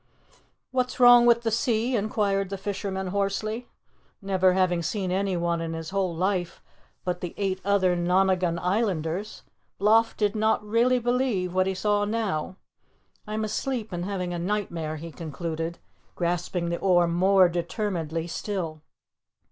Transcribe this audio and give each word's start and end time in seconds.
"What's 0.71 0.99
wrong 0.99 1.27
with 1.27 1.43
the 1.43 1.51
sea?" 1.51 1.95
inquired 1.95 2.49
the 2.49 2.57
fisherman 2.57 3.09
hoarsely. 3.09 3.67
Never 4.19 4.53
having 4.53 4.81
seen 4.81 5.11
anyone 5.11 5.61
in 5.61 5.73
his 5.73 5.91
whole 5.91 6.15
life 6.15 6.59
but 7.05 7.21
the 7.21 7.35
eight 7.37 7.61
other 7.63 7.95
Nonagon 7.95 8.57
Islanders, 8.59 9.43
Bloff 9.79 10.17
did 10.17 10.35
not 10.35 10.65
really 10.65 10.97
believe 10.97 11.53
what 11.53 11.67
he 11.67 11.75
saw 11.75 12.03
now. 12.03 12.55
"I'm 13.27 13.43
asleep 13.43 13.91
and 13.91 14.03
having 14.05 14.33
a 14.33 14.39
nightmare," 14.39 14.95
he 14.97 15.11
concluded, 15.11 15.77
grasping 16.15 16.69
the 16.69 16.79
oar 16.79 17.07
more 17.07 17.47
determinedly 17.47 18.25
still. 18.25 18.81